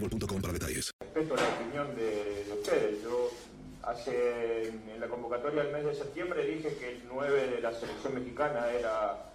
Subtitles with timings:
[0.00, 0.90] para detalles.
[1.00, 3.02] respeto la opinión de, de ustedes.
[3.02, 3.30] Yo
[3.82, 8.14] hace en la convocatoria del mes de septiembre dije que el 9 de la selección
[8.14, 9.32] mexicana era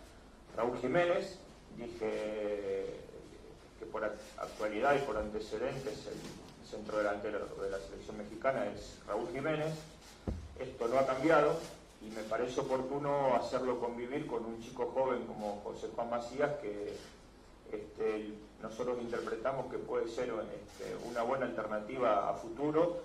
[0.56, 1.40] Raúl Jiménez.
[1.78, 2.86] Dije
[3.80, 9.30] que por actualidad y por antecedentes el centro delantero de la selección mexicana es Raúl
[9.34, 9.74] Jiménez.
[10.60, 11.58] Esto no ha cambiado
[12.02, 16.94] y me parece oportuno hacerlo convivir con un chico joven como José Juan Macías que
[17.78, 23.02] este, nosotros interpretamos que puede ser este, una buena alternativa a futuro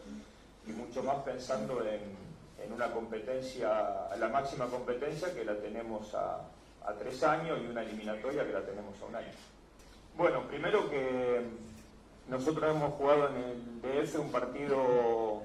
[0.66, 2.27] y mucho más pensando en,
[2.75, 6.41] una competencia, la máxima competencia que la tenemos a,
[6.84, 9.32] a tres años y una eliminatoria que la tenemos a un año.
[10.16, 11.43] Bueno, primero que
[12.28, 15.43] nosotros hemos jugado en el DF un partido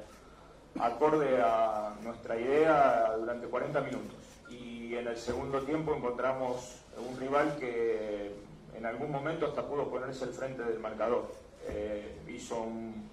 [0.79, 4.15] acorde a nuestra idea durante 40 minutos
[4.49, 8.33] y en el segundo tiempo encontramos un rival que
[8.81, 11.31] en algún momento hasta pudo ponerse al frente del marcador.
[11.69, 13.09] Eh, hizo un,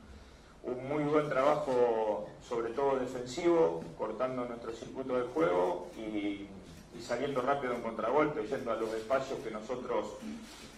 [0.88, 6.48] muy buen trabajo, sobre todo defensivo, cortando nuestro circuito de juego y,
[6.96, 10.14] y, saliendo rápido en contragolpe, yendo a los espacios que nosotros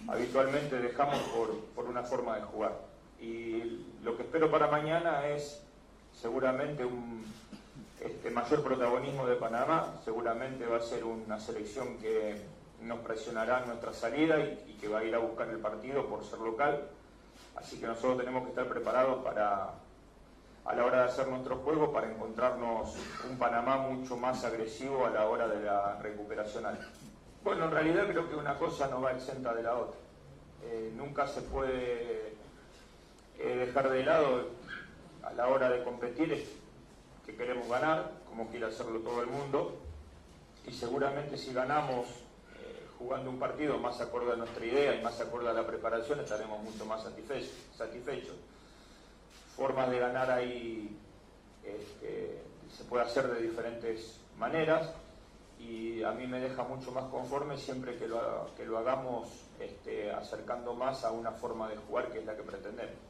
[0.09, 2.73] habitualmente dejamos por, por una forma de jugar.
[3.21, 5.63] Y lo que espero para mañana es
[6.21, 7.25] seguramente un
[8.01, 12.41] este, mayor protagonismo de Panamá, seguramente va a ser una selección que
[12.83, 16.39] nos presionará nuestra salida y, que va a ir a buscar el partido por ser
[16.39, 16.89] local.
[17.57, 19.75] Así que nosotros tenemos que estar preparados para,
[20.65, 22.97] a la hora de hacer nuestro juego, para encontrarnos
[23.29, 26.65] un Panamá mucho más agresivo a la hora de la recuperación.
[27.45, 29.99] Bueno, en realidad creo que una cosa no va exenta de la otra.
[30.65, 32.35] Eh, nunca se puede
[33.39, 34.49] eh, dejar de lado
[35.23, 36.47] a la hora de competir
[37.25, 39.79] que queremos ganar, como quiere hacerlo todo el mundo,
[40.67, 42.07] y seguramente si ganamos
[43.01, 46.63] jugando un partido más acorde a nuestra idea y más acorde a la preparación, estaremos
[46.63, 47.51] mucho más satisfechos.
[47.77, 48.37] satisfechos.
[49.57, 50.97] Formas de ganar ahí
[51.65, 52.43] este,
[52.77, 54.93] se puede hacer de diferentes maneras
[55.59, 59.29] y a mí me deja mucho más conforme siempre que lo, que lo hagamos
[59.59, 63.10] este, acercando más a una forma de jugar que es la que pretendemos.